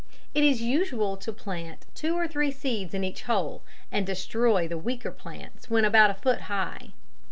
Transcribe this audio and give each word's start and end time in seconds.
It 0.33 0.43
is 0.43 0.63
usual 0.63 1.15
to 1.17 1.31
plant 1.31 1.85
two 1.93 2.17
or 2.17 2.27
three 2.27 2.49
seeds 2.49 2.95
in 2.95 3.03
each 3.03 3.21
hole, 3.21 3.61
and 3.91 4.03
destroy 4.03 4.67
the 4.67 4.75
weaker 4.79 5.11
plants 5.11 5.69
when 5.69 5.85
about 5.85 6.09
a 6.09 6.15
foot 6.15 6.41
high. 6.49 6.93